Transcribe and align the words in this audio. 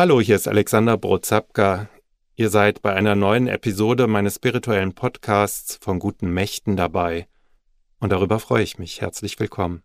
Hallo, 0.00 0.18
hier 0.18 0.36
ist 0.36 0.48
Alexander 0.48 0.96
Brozapka. 0.96 1.90
Ihr 2.34 2.48
seid 2.48 2.80
bei 2.80 2.94
einer 2.94 3.14
neuen 3.14 3.48
Episode 3.48 4.06
meines 4.06 4.36
spirituellen 4.36 4.94
Podcasts 4.94 5.78
von 5.78 5.98
guten 5.98 6.32
Mächten 6.32 6.74
dabei. 6.74 7.28
Und 7.98 8.10
darüber 8.10 8.38
freue 8.38 8.62
ich 8.62 8.78
mich. 8.78 9.02
Herzlich 9.02 9.38
willkommen. 9.38 9.82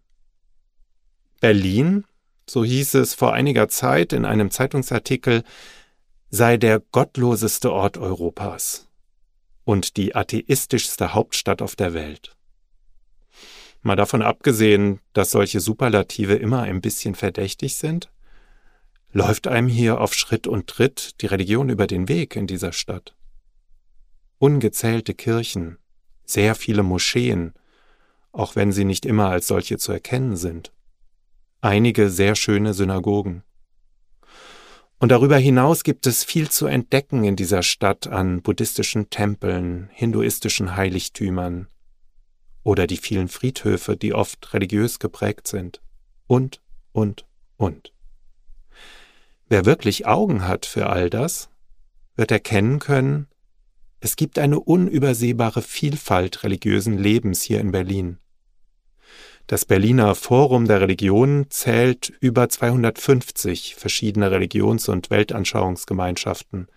Berlin, 1.41 2.05
so 2.49 2.63
hieß 2.63 2.93
es 2.93 3.13
vor 3.13 3.33
einiger 3.33 3.67
Zeit 3.67 4.13
in 4.13 4.23
einem 4.23 4.51
Zeitungsartikel, 4.51 5.43
sei 6.29 6.55
der 6.55 6.79
gottloseste 6.79 7.73
Ort 7.73 7.97
Europas 7.97 8.87
und 9.65 9.97
die 9.97 10.15
atheistischste 10.15 11.13
Hauptstadt 11.13 11.61
auf 11.61 11.75
der 11.75 11.93
Welt. 11.93 12.37
Mal 13.81 13.97
davon 13.97 14.21
abgesehen, 14.21 15.01
dass 15.11 15.31
solche 15.31 15.59
Superlative 15.59 16.35
immer 16.35 16.61
ein 16.61 16.79
bisschen 16.79 17.15
verdächtig 17.15 17.75
sind, 17.75 18.09
läuft 19.15 19.47
einem 19.47 19.69
hier 19.69 20.01
auf 20.01 20.13
Schritt 20.13 20.45
und 20.45 20.67
Tritt 20.67 21.21
die 21.21 21.27
Religion 21.27 21.69
über 21.69 21.87
den 21.87 22.09
Weg 22.09 22.35
in 22.35 22.47
dieser 22.47 22.73
Stadt. 22.73 23.15
Ungezählte 24.39 25.13
Kirchen, 25.13 25.77
sehr 26.25 26.53
viele 26.53 26.83
Moscheen, 26.83 27.53
auch 28.33 28.57
wenn 28.57 28.73
sie 28.73 28.83
nicht 28.83 29.05
immer 29.05 29.29
als 29.29 29.47
solche 29.47 29.77
zu 29.77 29.93
erkennen 29.93 30.35
sind. 30.35 30.73
Einige 31.61 32.09
sehr 32.09 32.35
schöne 32.35 32.73
Synagogen. 32.73 33.43
Und 34.99 35.13
darüber 35.13 35.37
hinaus 35.37 35.85
gibt 35.85 36.07
es 36.07 36.25
viel 36.25 36.49
zu 36.49 36.67
entdecken 36.67 37.23
in 37.23 37.37
dieser 37.37 37.63
Stadt 37.63 38.07
an 38.07 38.41
buddhistischen 38.41 39.09
Tempeln, 39.09 39.89
hinduistischen 39.93 40.75
Heiligtümern 40.75 41.67
oder 42.63 42.85
die 42.85 42.97
vielen 42.97 43.29
Friedhöfe, 43.29 43.95
die 43.95 44.13
oft 44.13 44.53
religiös 44.53 44.99
geprägt 44.99 45.47
sind. 45.47 45.81
Und, 46.27 46.61
und, 46.91 47.25
und. 47.55 47.94
Wer 49.55 49.63
wirklich 49.63 50.05
Augen 50.05 50.45
hat 50.45 50.65
für 50.65 50.87
all 50.87 51.09
das, 51.09 51.47
wird 52.17 52.29
erkennen 52.29 52.79
können, 52.79 53.27
es 54.01 54.17
gibt 54.17 54.37
eine 54.37 54.59
unübersehbare 54.59 55.61
Vielfalt 55.61 56.43
religiösen 56.43 56.97
Lebens 56.97 57.41
hier 57.41 57.61
in 57.61 57.71
Berlin. 57.71 58.17
Das 59.47 59.63
Berliner 59.63 60.13
Forum 60.13 60.67
der 60.67 60.81
Religionen 60.81 61.49
zählt 61.51 62.11
über 62.19 62.49
250 62.49 63.75
verschiedene 63.75 64.29
Religions- 64.29 64.89
und 64.89 65.09
Weltanschauungsgemeinschaften 65.09 66.67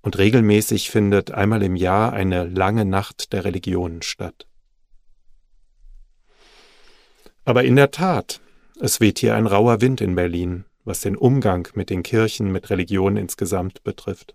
und 0.00 0.18
regelmäßig 0.18 0.90
findet 0.90 1.32
einmal 1.32 1.64
im 1.64 1.74
Jahr 1.74 2.12
eine 2.12 2.44
lange 2.44 2.84
Nacht 2.84 3.32
der 3.32 3.44
Religionen 3.44 4.02
statt. 4.02 4.46
Aber 7.44 7.64
in 7.64 7.74
der 7.74 7.90
Tat, 7.90 8.40
es 8.80 9.00
weht 9.00 9.18
hier 9.18 9.34
ein 9.34 9.48
rauer 9.48 9.80
Wind 9.80 10.00
in 10.00 10.14
Berlin, 10.14 10.64
was 10.88 11.00
den 11.00 11.16
Umgang 11.16 11.68
mit 11.74 11.90
den 11.90 12.02
Kirchen, 12.02 12.50
mit 12.50 12.70
Religion 12.70 13.18
insgesamt 13.18 13.84
betrifft. 13.84 14.34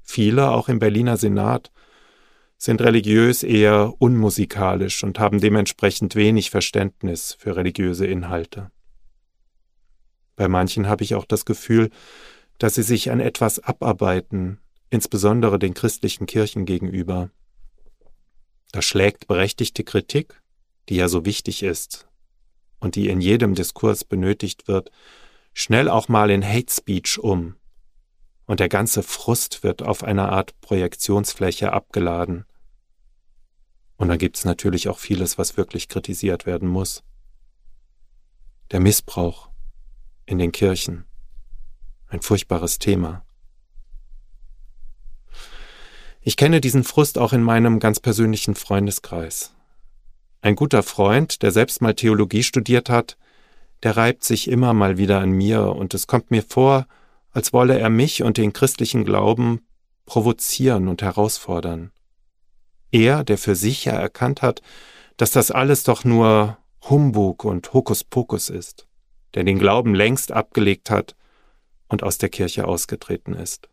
Viele, 0.00 0.50
auch 0.50 0.68
im 0.68 0.78
Berliner 0.78 1.16
Senat, 1.16 1.72
sind 2.56 2.80
religiös 2.80 3.42
eher 3.42 3.94
unmusikalisch 3.98 5.02
und 5.02 5.18
haben 5.18 5.40
dementsprechend 5.40 6.14
wenig 6.14 6.50
Verständnis 6.50 7.34
für 7.38 7.56
religiöse 7.56 8.06
Inhalte. 8.06 8.70
Bei 10.36 10.46
manchen 10.46 10.86
habe 10.86 11.02
ich 11.02 11.16
auch 11.16 11.24
das 11.24 11.44
Gefühl, 11.44 11.90
dass 12.58 12.76
sie 12.76 12.82
sich 12.82 13.10
an 13.10 13.18
etwas 13.18 13.58
abarbeiten, 13.58 14.60
insbesondere 14.88 15.58
den 15.58 15.74
christlichen 15.74 16.26
Kirchen 16.26 16.64
gegenüber. 16.64 17.30
Da 18.70 18.82
schlägt 18.82 19.26
berechtigte 19.26 19.82
Kritik, 19.82 20.40
die 20.88 20.96
ja 20.96 21.08
so 21.08 21.24
wichtig 21.24 21.64
ist 21.64 22.06
und 22.78 22.94
die 22.94 23.08
in 23.08 23.20
jedem 23.20 23.54
Diskurs 23.54 24.04
benötigt 24.04 24.68
wird, 24.68 24.90
schnell 25.52 25.88
auch 25.88 26.08
mal 26.08 26.30
in 26.30 26.46
Hate 26.46 26.72
Speech 26.72 27.18
um. 27.18 27.56
Und 28.46 28.60
der 28.60 28.68
ganze 28.68 29.02
Frust 29.02 29.62
wird 29.62 29.82
auf 29.82 30.02
einer 30.02 30.30
Art 30.30 30.60
Projektionsfläche 30.60 31.72
abgeladen. 31.72 32.46
Und 33.96 34.08
dann 34.08 34.18
gibt's 34.18 34.44
natürlich 34.44 34.88
auch 34.88 34.98
vieles, 34.98 35.38
was 35.38 35.56
wirklich 35.56 35.88
kritisiert 35.88 36.46
werden 36.46 36.68
muss. 36.68 37.02
Der 38.70 38.80
Missbrauch 38.80 39.50
in 40.26 40.38
den 40.38 40.52
Kirchen. 40.52 41.04
Ein 42.08 42.22
furchtbares 42.22 42.78
Thema. 42.78 43.24
Ich 46.22 46.36
kenne 46.36 46.60
diesen 46.60 46.84
Frust 46.84 47.18
auch 47.18 47.32
in 47.32 47.42
meinem 47.42 47.78
ganz 47.78 47.98
persönlichen 47.98 48.54
Freundeskreis. 48.54 49.54
Ein 50.42 50.54
guter 50.54 50.82
Freund, 50.82 51.42
der 51.42 51.50
selbst 51.50 51.82
mal 51.82 51.94
Theologie 51.94 52.42
studiert 52.42 52.90
hat, 52.90 53.16
der 53.82 53.96
reibt 53.96 54.24
sich 54.24 54.48
immer 54.48 54.74
mal 54.74 54.98
wieder 54.98 55.20
an 55.20 55.30
mir, 55.30 55.74
und 55.74 55.94
es 55.94 56.06
kommt 56.06 56.30
mir 56.30 56.42
vor, 56.42 56.86
als 57.30 57.52
wolle 57.52 57.78
er 57.78 57.90
mich 57.90 58.22
und 58.22 58.36
den 58.36 58.52
christlichen 58.52 59.04
Glauben 59.04 59.66
provozieren 60.04 60.88
und 60.88 61.02
herausfordern. 61.02 61.92
Er, 62.90 63.24
der 63.24 63.38
für 63.38 63.54
sich 63.54 63.84
ja 63.84 63.92
erkannt 63.92 64.42
hat, 64.42 64.62
dass 65.16 65.30
das 65.30 65.50
alles 65.50 65.84
doch 65.84 66.04
nur 66.04 66.58
Humbug 66.88 67.44
und 67.44 67.72
Hokuspokus 67.72 68.48
ist, 68.48 68.86
der 69.34 69.44
den 69.44 69.58
Glauben 69.58 69.94
längst 69.94 70.32
abgelegt 70.32 70.90
hat 70.90 71.14
und 71.88 72.02
aus 72.02 72.18
der 72.18 72.28
Kirche 72.28 72.66
ausgetreten 72.66 73.34
ist. 73.34 73.68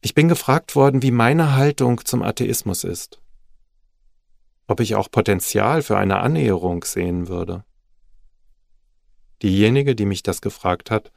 Ich 0.00 0.14
bin 0.14 0.28
gefragt 0.28 0.74
worden, 0.76 1.02
wie 1.02 1.10
meine 1.10 1.56
Haltung 1.56 2.04
zum 2.04 2.22
Atheismus 2.22 2.84
ist 2.84 3.20
ob 4.68 4.80
ich 4.80 4.94
auch 4.94 5.10
Potenzial 5.10 5.82
für 5.82 5.96
eine 5.96 6.20
Annäherung 6.20 6.84
sehen 6.84 7.26
würde. 7.26 7.64
Diejenige, 9.42 9.96
die 9.96 10.04
mich 10.04 10.22
das 10.22 10.40
gefragt 10.40 10.90
hat, 10.90 11.10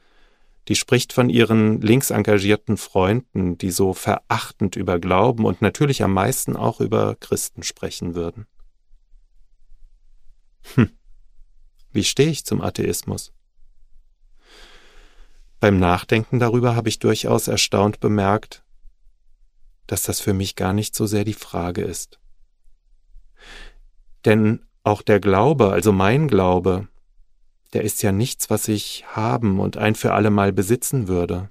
die 0.68 0.74
spricht 0.74 1.12
von 1.12 1.28
ihren 1.28 1.80
links 1.80 2.10
engagierten 2.10 2.76
Freunden, 2.76 3.58
die 3.58 3.70
so 3.70 3.94
verachtend 3.94 4.76
über 4.76 4.98
Glauben 4.98 5.44
und 5.44 5.60
natürlich 5.60 6.02
am 6.02 6.14
meisten 6.14 6.56
auch 6.56 6.80
über 6.80 7.16
Christen 7.16 7.62
sprechen 7.62 8.14
würden. 8.14 8.46
Hm, 10.74 10.90
wie 11.92 12.04
stehe 12.04 12.30
ich 12.30 12.44
zum 12.44 12.62
Atheismus? 12.62 13.32
Beim 15.58 15.78
Nachdenken 15.78 16.38
darüber 16.38 16.74
habe 16.74 16.88
ich 16.88 17.00
durchaus 17.00 17.48
erstaunt 17.48 18.00
bemerkt, 18.00 18.64
dass 19.88 20.04
das 20.04 20.20
für 20.20 20.32
mich 20.32 20.56
gar 20.56 20.72
nicht 20.72 20.94
so 20.94 21.06
sehr 21.06 21.24
die 21.24 21.34
Frage 21.34 21.82
ist. 21.82 22.21
Denn 24.24 24.64
auch 24.84 25.02
der 25.02 25.20
Glaube, 25.20 25.72
also 25.72 25.92
mein 25.92 26.28
Glaube, 26.28 26.88
der 27.72 27.82
ist 27.82 28.02
ja 28.02 28.12
nichts, 28.12 28.50
was 28.50 28.68
ich 28.68 29.04
haben 29.08 29.60
und 29.60 29.76
ein 29.76 29.94
für 29.94 30.12
alle 30.12 30.30
Mal 30.30 30.52
besitzen 30.52 31.08
würde. 31.08 31.50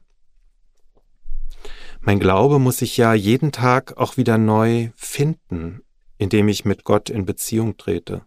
Mein 2.01 2.19
Glaube 2.19 2.59
muss 2.59 2.77
sich 2.77 2.97
ja 2.97 3.13
jeden 3.13 3.51
Tag 3.51 3.97
auch 3.97 4.17
wieder 4.17 4.37
neu 4.37 4.89
finden, 4.95 5.81
indem 6.17 6.47
ich 6.47 6.65
mit 6.65 6.83
Gott 6.83 7.09
in 7.09 7.25
Beziehung 7.25 7.77
trete. 7.77 8.21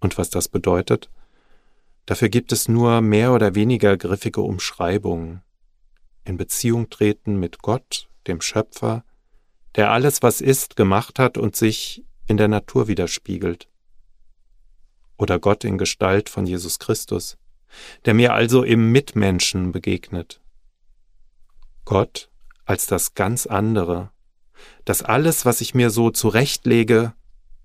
Und 0.00 0.18
was 0.18 0.30
das 0.30 0.48
bedeutet? 0.48 1.10
Dafür 2.06 2.28
gibt 2.28 2.52
es 2.52 2.68
nur 2.68 3.00
mehr 3.00 3.32
oder 3.32 3.54
weniger 3.54 3.96
griffige 3.96 4.42
Umschreibungen. 4.42 5.42
In 6.24 6.36
Beziehung 6.36 6.90
treten 6.90 7.40
mit 7.40 7.60
Gott, 7.60 8.08
dem 8.26 8.40
Schöpfer, 8.40 9.04
der 9.76 9.90
alles, 9.90 10.22
was 10.22 10.40
ist, 10.40 10.76
gemacht 10.76 11.18
hat 11.18 11.38
und 11.38 11.56
sich 11.56 12.04
in 12.26 12.36
der 12.36 12.48
Natur 12.48 12.88
widerspiegelt. 12.88 13.68
Oder 15.16 15.38
Gott 15.38 15.64
in 15.64 15.78
Gestalt 15.78 16.28
von 16.28 16.46
Jesus 16.46 16.78
Christus, 16.78 17.36
der 18.04 18.14
mir 18.14 18.34
also 18.34 18.62
im 18.62 18.92
Mitmenschen 18.92 19.72
begegnet. 19.72 20.40
Gott 21.84 22.30
als 22.64 22.86
das 22.86 23.14
ganz 23.14 23.46
andere, 23.46 24.10
das 24.84 25.02
alles, 25.02 25.44
was 25.44 25.60
ich 25.60 25.74
mir 25.74 25.90
so 25.90 26.10
zurechtlege, 26.10 27.12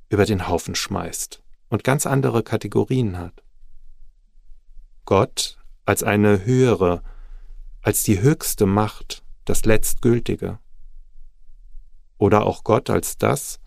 über 0.10 0.26
den 0.26 0.48
Haufen 0.48 0.76
schmeißt 0.76 1.42
und 1.70 1.84
ganz 1.84 2.06
andere 2.06 2.44
Kategorien 2.44 3.18
hat. 3.18 3.44
Gott 5.06 5.58
als 5.86 6.04
eine 6.04 6.46
höhere, 6.46 7.02
als 7.82 8.04
die 8.04 8.22
höchste 8.22 8.66
Macht, 8.66 9.24
das 9.46 9.66
Letztgültige. 9.66 10.60
Oder 12.18 12.46
auch 12.46 12.64
Gott 12.64 12.90
als 12.90 13.18
das, 13.18 13.60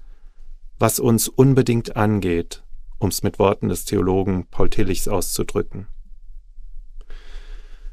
was 0.82 0.98
uns 0.98 1.28
unbedingt 1.28 1.94
angeht, 1.94 2.64
um 2.98 3.10
es 3.10 3.22
mit 3.22 3.38
Worten 3.38 3.68
des 3.68 3.84
Theologen 3.84 4.48
Paul 4.48 4.68
Tillichs 4.68 5.06
auszudrücken. 5.06 5.86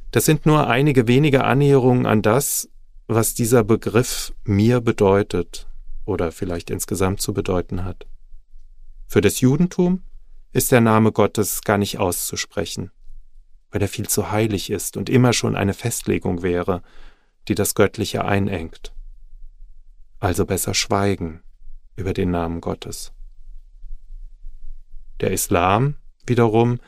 Das 0.10 0.26
sind 0.26 0.48
nur 0.48 0.66
einige 0.66 1.08
wenige 1.08 1.44
Annäherungen 1.44 2.08
an 2.08 2.24
das, 2.24 2.68
was 3.06 3.36
dieser 3.36 3.64
Begriff 3.64 4.34
mir 4.44 4.82
bedeutet 4.82 5.68
oder 6.04 6.32
vielleicht 6.32 6.72
insgesamt 6.72 7.22
zu 7.22 7.32
bedeuten 7.32 7.86
hat. 7.86 8.08
Für 9.06 9.22
das 9.22 9.40
Judentum 9.40 10.02
ist 10.52 10.72
der 10.72 10.82
Name 10.82 11.12
Gottes 11.12 11.62
gar 11.62 11.78
nicht 11.78 12.00
auszusprechen, 12.00 12.90
weil 13.70 13.84
er 13.84 13.88
viel 13.88 14.08
zu 14.08 14.32
heilig 14.32 14.72
ist 14.72 14.98
und 14.98 15.12
immer 15.12 15.34
schon 15.34 15.56
eine 15.56 15.76
Festlegung 15.76 16.42
wäre, 16.42 16.82
die 17.50 17.54
das 17.54 17.76
Göttliche 17.76 18.26
einengt. 18.26 18.96
Also 20.20 20.48
besser 20.48 20.74
schweigen 20.74 21.44
über 22.00 22.14
den 22.14 22.32
Namen 22.32 22.62
Gottes. 22.62 23.12
Der 25.20 25.32
Islam 25.32 25.96
wiederum, 26.26 26.80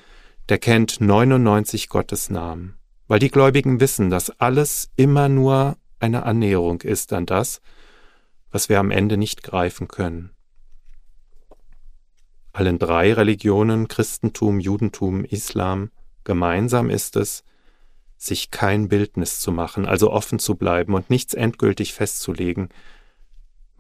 der 0.50 0.58
kennt 0.58 1.02
99 1.02 1.90
Gottes 1.90 2.30
Namen, 2.30 2.78
weil 3.08 3.20
die 3.20 3.30
Gläubigen 3.30 3.80
wissen, 3.80 4.10
dass 4.10 4.30
alles 4.40 4.90
immer 4.96 5.30
nur 5.30 5.78
eine 6.00 6.24
Annäherung 6.24 6.82
ist 6.82 7.14
an 7.14 7.26
das, 7.26 7.62
was 8.52 8.70
wir 8.70 8.80
am 8.80 8.92
Ende 8.92 9.18
nicht 9.18 9.44
greifen 9.44 9.88
können. 9.88 10.32
Allen 12.54 12.80
drei 12.80 13.14
Religionen, 13.14 13.88
Christentum, 13.88 14.60
Judentum, 14.60 15.24
Islam, 15.24 15.92
gemeinsam 16.24 16.90
ist 16.90 17.16
es, 17.16 17.44
sich 18.18 18.52
kein 18.52 18.88
Bildnis 18.88 19.40
zu 19.40 19.52
machen, 19.52 19.86
also 19.86 20.12
offen 20.12 20.38
zu 20.38 20.56
bleiben 20.56 20.94
und 20.94 21.10
nichts 21.10 21.34
endgültig 21.34 21.94
festzulegen, 21.94 22.70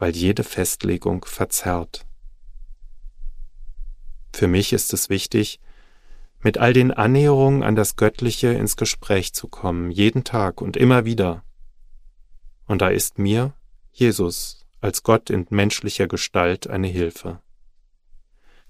weil 0.01 0.15
jede 0.15 0.43
Festlegung 0.43 1.25
verzerrt. 1.25 2.07
Für 4.33 4.47
mich 4.47 4.73
ist 4.73 4.93
es 4.93 5.09
wichtig, 5.09 5.59
mit 6.41 6.57
all 6.57 6.73
den 6.73 6.91
Annäherungen 6.91 7.61
an 7.61 7.75
das 7.75 7.97
Göttliche 7.97 8.47
ins 8.47 8.77
Gespräch 8.77 9.33
zu 9.33 9.47
kommen, 9.47 9.91
jeden 9.91 10.23
Tag 10.23 10.59
und 10.59 10.75
immer 10.75 11.05
wieder. 11.05 11.43
Und 12.65 12.81
da 12.81 12.89
ist 12.89 13.19
mir 13.19 13.53
Jesus 13.91 14.65
als 14.79 15.03
Gott 15.03 15.29
in 15.29 15.45
menschlicher 15.51 16.07
Gestalt 16.07 16.67
eine 16.67 16.87
Hilfe. 16.87 17.39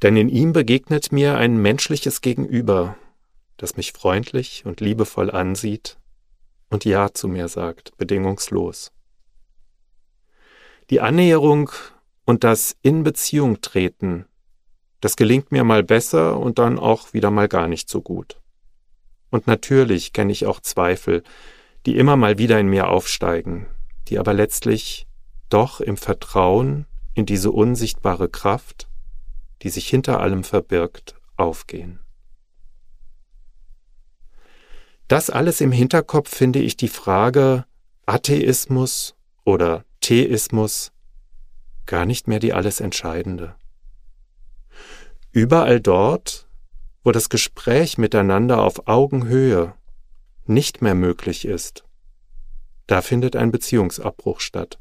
Denn 0.02 0.18
in 0.18 0.28
ihm 0.28 0.52
begegnet 0.52 1.14
mir 1.14 1.38
ein 1.38 1.56
menschliches 1.56 2.20
Gegenüber, 2.20 2.98
das 3.56 3.78
mich 3.78 3.94
freundlich 3.94 4.66
und 4.66 4.82
liebevoll 4.82 5.32
ansieht 5.32 5.98
und 6.70 6.84
Ja 6.84 7.14
zu 7.14 7.30
mir 7.30 7.48
sagt, 7.48 7.96
bedingungslos. 7.96 8.92
Die 10.92 11.00
Annäherung 11.00 11.72
und 12.26 12.44
das 12.44 12.76
In 12.82 13.04
Beziehung 13.04 13.62
treten, 13.62 14.26
das 15.00 15.16
gelingt 15.16 15.50
mir 15.50 15.64
mal 15.64 15.84
besser 15.84 16.38
und 16.38 16.60
dann 16.60 16.78
auch 16.78 17.14
wieder 17.14 17.32
mal 17.32 17.48
gar 17.48 17.70
nicht 17.70 17.90
so 17.90 18.02
gut. 18.02 18.42
Und 19.30 19.48
natürlich 19.48 20.12
kenne 20.12 20.34
ich 20.34 20.46
auch 20.46 20.60
Zweifel, 20.60 21.24
die 21.86 21.98
immer 21.98 22.18
mal 22.18 22.38
wieder 22.38 22.60
in 22.60 22.68
mir 22.68 22.90
aufsteigen, 22.90 23.68
die 24.10 24.20
aber 24.20 24.34
letztlich 24.34 25.08
doch 25.48 25.80
im 25.80 25.96
Vertrauen 25.96 26.86
in 27.14 27.26
diese 27.26 27.52
unsichtbare 27.52 28.28
Kraft, 28.28 28.90
die 29.62 29.70
sich 29.70 29.88
hinter 29.88 30.20
allem 30.20 30.44
verbirgt, 30.44 31.16
aufgehen. 31.38 32.02
Das 35.08 35.30
alles 35.30 35.62
im 35.62 35.72
Hinterkopf 35.72 36.36
finde 36.36 36.60
ich 36.60 36.76
die 36.76 36.90
Frage 36.90 37.64
Atheismus 38.06 39.16
oder 39.46 39.86
Theismus 40.02 40.92
gar 41.86 42.06
nicht 42.06 42.28
mehr 42.28 42.40
die 42.40 42.54
alles 42.54 42.80
Entscheidende. 42.80 43.56
Überall 45.32 45.80
dort, 45.80 46.48
wo 47.04 47.12
das 47.12 47.30
Gespräch 47.30 47.98
miteinander 47.98 48.62
auf 48.62 48.88
Augenhöhe 48.88 49.74
nicht 50.46 50.82
mehr 50.82 50.96
möglich 50.96 51.46
ist, 51.46 51.86
da 52.88 53.02
findet 53.02 53.36
ein 53.36 53.52
Beziehungsabbruch 53.52 54.42
statt. 54.42 54.80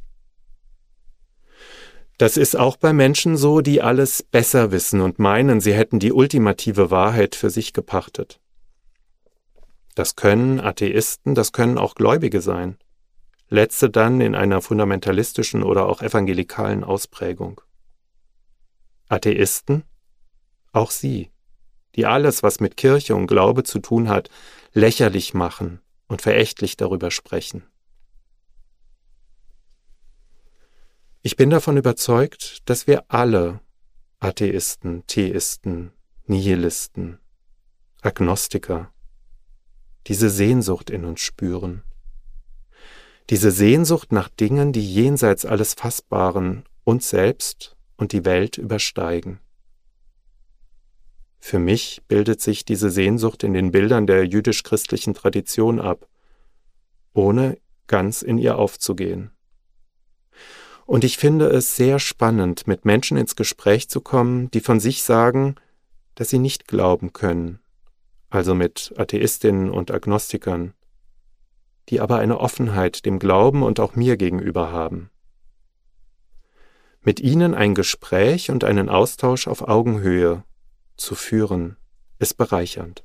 Das 2.19 2.37
ist 2.37 2.56
auch 2.56 2.76
bei 2.76 2.93
Menschen 2.93 3.37
so, 3.37 3.61
die 3.61 3.81
alles 3.81 4.22
besser 4.22 4.72
wissen 4.72 5.00
und 5.00 5.19
meinen, 5.19 5.61
sie 5.61 5.72
hätten 5.72 6.00
die 6.00 6.12
ultimative 6.12 6.90
Wahrheit 6.90 7.34
für 7.34 7.49
sich 7.49 7.72
gepachtet. 7.72 8.40
Das 9.94 10.17
können 10.17 10.61
Atheisten, 10.61 11.34
das 11.34 11.52
können 11.52 11.78
auch 11.78 11.94
Gläubige 11.94 12.40
sein. 12.40 12.76
Letzte 13.52 13.91
dann 13.91 14.20
in 14.20 14.37
einer 14.37 14.62
fundamentalistischen 14.62 15.64
oder 15.64 15.87
auch 15.87 16.02
evangelikalen 16.02 16.85
Ausprägung. 16.85 17.61
Atheisten? 19.08 19.82
Auch 20.73 20.93
sie, 20.93 21.32
die 21.97 22.06
alles, 22.06 22.44
was 22.44 22.61
mit 22.61 22.76
Kirche 22.76 23.17
und 23.17 23.26
Glaube 23.26 23.64
zu 23.64 23.81
tun 23.81 24.08
hat, 24.08 24.31
lächerlich 24.73 25.35
machen 25.35 25.81
und 26.06 26.23
verächtlich 26.23 26.76
darüber 26.76 27.11
sprechen. 27.11 27.64
Ich 31.23 31.35
bin 31.35 31.50
davon 31.50 31.76
überzeugt, 31.76 32.58
dass 32.67 32.87
wir 32.87 33.05
alle 33.08 33.61
Atheisten, 34.20 35.05
Theisten, 35.08 35.93
Nihilisten, 36.26 37.19
Agnostiker, 38.00 38.93
diese 40.06 40.31
Sehnsucht 40.31 40.88
in 40.88 41.05
uns 41.05 41.20
spüren. 41.20 41.82
Diese 43.31 43.53
Sehnsucht 43.53 44.11
nach 44.11 44.29
Dingen, 44.29 44.73
die 44.73 44.85
jenseits 44.85 45.47
alles 45.47 45.75
Fassbaren 45.75 46.65
uns 46.82 47.11
selbst 47.11 47.77
und 47.97 48.11
die 48.11 48.25
Welt 48.25 48.59
übersteigen. 48.59 49.38
Für 51.38 51.61
mich 51.61 52.03
bildet 52.09 52.41
sich 52.41 52.65
diese 52.65 52.91
Sehnsucht 52.91 53.44
in 53.44 53.55
den 53.55 53.71
Bildern 53.71 54.09
der 54.09 54.27
jüdisch-christlichen 54.27 55.15
Tradition 55.15 55.81
ab, 55.81 56.09
ohne 57.15 57.59
ganz 57.87 58.23
in 58.23 58.37
ihr 58.37 58.59
aufzugehen. 58.59 59.31
Und 60.85 61.05
ich 61.05 61.17
finde 61.17 61.47
es 61.47 61.77
sehr 61.77 62.00
spannend, 62.00 62.67
mit 62.67 62.85
Menschen 62.85 63.17
ins 63.17 63.37
Gespräch 63.37 63.88
zu 63.88 64.00
kommen, 64.00 64.50
die 64.50 64.61
von 64.61 64.81
sich 64.81 65.05
sagen, 65.05 65.55
dass 66.17 66.31
sie 66.31 66.41
nicht 66.41 66.67
glauben 66.67 67.12
können, 67.12 67.61
also 68.29 68.56
mit 68.56 68.93
Atheistinnen 68.97 69.71
und 69.71 69.93
Agnostikern, 69.93 70.75
die 71.88 72.00
aber 72.00 72.19
eine 72.19 72.38
Offenheit 72.38 73.05
dem 73.06 73.19
Glauben 73.19 73.62
und 73.62 73.81
auch 73.81 73.97
mir 73.97 74.17
gegenüber 74.17 74.71
haben. 74.71 75.11
Mit 77.03 77.21
ihnen 77.21 77.55
ein 77.55 77.75
Gespräch 77.75 78.50
und 78.50 78.62
einen 78.65 78.88
Austausch 78.88 79.49
auf 79.49 79.62
Augenhöhe 79.62 80.44
zu 80.97 81.15
führen, 81.15 81.77
ist 82.19 82.35
bereichernd. 82.37 83.05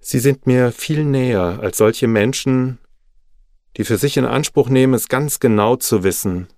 Sie 0.00 0.18
sind 0.18 0.46
mir 0.46 0.72
viel 0.72 1.04
näher 1.04 1.58
als 1.60 1.76
solche 1.76 2.08
Menschen, 2.08 2.78
die 3.76 3.84
für 3.84 3.98
sich 3.98 4.16
in 4.16 4.24
Anspruch 4.24 4.68
nehmen, 4.68 4.94
es 4.94 5.08
ganz 5.08 5.38
genau 5.38 5.76
zu 5.76 6.02
wissen 6.02 6.48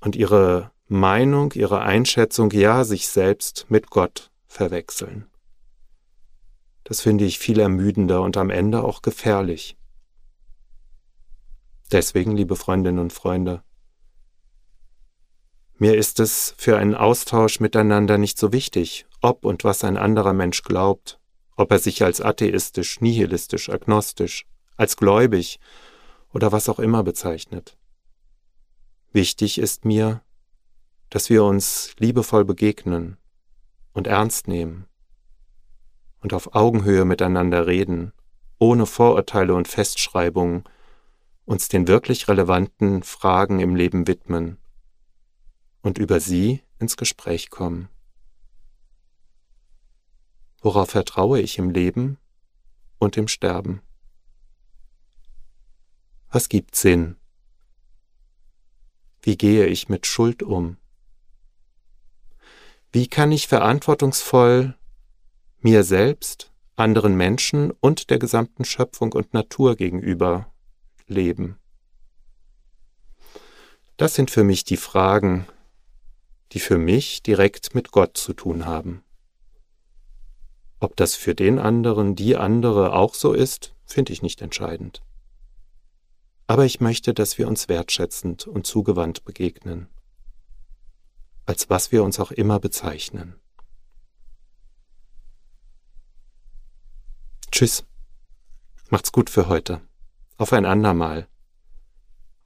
und 0.00 0.16
ihre 0.16 0.72
Meinung, 0.88 1.52
ihre 1.52 1.80
Einschätzung, 1.80 2.50
ja 2.50 2.84
sich 2.84 3.08
selbst 3.08 3.66
mit 3.68 3.90
Gott 3.90 4.30
verwechseln. 4.46 5.26
Das 6.84 7.00
finde 7.00 7.24
ich 7.24 7.38
viel 7.38 7.58
ermüdender 7.58 8.20
und 8.20 8.36
am 8.36 8.50
Ende 8.50 8.84
auch 8.84 9.00
gefährlich. 9.00 9.76
Deswegen, 11.90 12.36
liebe 12.36 12.56
Freundinnen 12.56 12.98
und 12.98 13.12
Freunde, 13.12 13.62
mir 15.76 15.96
ist 15.96 16.20
es 16.20 16.54
für 16.56 16.76
einen 16.76 16.94
Austausch 16.94 17.58
miteinander 17.58 18.18
nicht 18.18 18.38
so 18.38 18.52
wichtig, 18.52 19.06
ob 19.22 19.44
und 19.44 19.64
was 19.64 19.82
ein 19.82 19.96
anderer 19.96 20.32
Mensch 20.32 20.62
glaubt, 20.62 21.18
ob 21.56 21.72
er 21.72 21.78
sich 21.78 22.02
als 22.04 22.20
atheistisch, 22.20 23.00
nihilistisch, 23.00 23.70
agnostisch, 23.70 24.46
als 24.76 24.96
gläubig 24.96 25.58
oder 26.32 26.52
was 26.52 26.68
auch 26.68 26.78
immer 26.78 27.02
bezeichnet. 27.02 27.76
Wichtig 29.12 29.58
ist 29.58 29.84
mir, 29.84 30.22
dass 31.10 31.30
wir 31.30 31.44
uns 31.44 31.94
liebevoll 31.98 32.44
begegnen 32.44 33.16
und 33.92 34.06
ernst 34.06 34.48
nehmen 34.48 34.86
und 36.24 36.32
auf 36.32 36.54
Augenhöhe 36.54 37.04
miteinander 37.04 37.66
reden, 37.66 38.14
ohne 38.58 38.86
Vorurteile 38.86 39.54
und 39.54 39.68
Festschreibungen, 39.68 40.64
uns 41.44 41.68
den 41.68 41.86
wirklich 41.86 42.28
relevanten 42.28 43.02
Fragen 43.02 43.60
im 43.60 43.76
Leben 43.76 44.06
widmen 44.06 44.56
und 45.82 45.98
über 45.98 46.20
sie 46.20 46.62
ins 46.78 46.96
Gespräch 46.96 47.50
kommen. 47.50 47.90
Worauf 50.62 50.88
vertraue 50.88 51.42
ich 51.42 51.58
im 51.58 51.68
Leben 51.68 52.16
und 52.98 53.18
im 53.18 53.28
Sterben? 53.28 53.82
Was 56.30 56.48
gibt 56.48 56.74
Sinn? 56.74 57.16
Wie 59.20 59.36
gehe 59.36 59.66
ich 59.66 59.90
mit 59.90 60.06
Schuld 60.06 60.42
um? 60.42 60.78
Wie 62.92 63.08
kann 63.08 63.30
ich 63.30 63.46
verantwortungsvoll 63.46 64.74
mir 65.64 65.82
selbst, 65.82 66.52
anderen 66.76 67.16
Menschen 67.16 67.72
und 67.80 68.10
der 68.10 68.18
gesamten 68.18 68.64
Schöpfung 68.64 69.12
und 69.12 69.34
Natur 69.34 69.76
gegenüber 69.76 70.52
leben? 71.06 71.58
Das 73.96 74.14
sind 74.14 74.30
für 74.30 74.44
mich 74.44 74.64
die 74.64 74.76
Fragen, 74.76 75.46
die 76.52 76.60
für 76.60 76.78
mich 76.78 77.22
direkt 77.22 77.74
mit 77.74 77.90
Gott 77.90 78.16
zu 78.16 78.32
tun 78.32 78.66
haben. 78.66 79.02
Ob 80.80 80.96
das 80.96 81.14
für 81.14 81.34
den 81.34 81.58
anderen, 81.58 82.14
die 82.14 82.36
andere 82.36 82.92
auch 82.92 83.14
so 83.14 83.32
ist, 83.32 83.74
finde 83.86 84.12
ich 84.12 84.20
nicht 84.20 84.42
entscheidend. 84.42 85.02
Aber 86.46 86.66
ich 86.66 86.80
möchte, 86.80 87.14
dass 87.14 87.38
wir 87.38 87.48
uns 87.48 87.68
wertschätzend 87.68 88.46
und 88.46 88.66
zugewandt 88.66 89.24
begegnen, 89.24 89.88
als 91.46 91.70
was 91.70 91.90
wir 91.90 92.04
uns 92.04 92.20
auch 92.20 92.32
immer 92.32 92.60
bezeichnen. 92.60 93.36
Tschüss. 97.54 97.84
Macht's 98.90 99.12
gut 99.12 99.30
für 99.30 99.46
heute. 99.46 99.80
Auf 100.38 100.52
ein 100.52 100.66
andermal. 100.66 101.28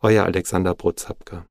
Euer 0.00 0.26
Alexander 0.26 0.74
Brotzapka. 0.74 1.46